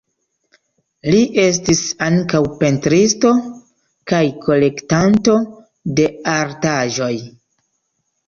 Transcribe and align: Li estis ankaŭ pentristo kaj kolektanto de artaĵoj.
Li 1.15 1.19
estis 1.41 1.81
ankaŭ 2.05 2.39
pentristo 2.63 3.33
kaj 4.13 4.23
kolektanto 4.47 5.37
de 5.99 6.07
artaĵoj. 6.37 7.13